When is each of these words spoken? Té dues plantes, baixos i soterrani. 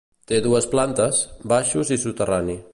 Té 0.29 0.39
dues 0.45 0.67
plantes, 0.71 1.21
baixos 1.53 1.95
i 1.99 2.03
soterrani. 2.07 2.61